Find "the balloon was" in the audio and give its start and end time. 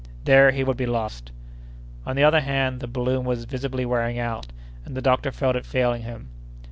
2.79-3.45